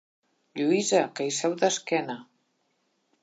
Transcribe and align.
Lluïsa, 0.59 1.01
que 1.19 1.27
hi 1.27 1.35
seu 1.39 1.53
d'esquena. 1.63 2.17